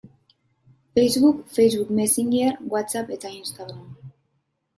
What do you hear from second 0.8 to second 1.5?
Facebook,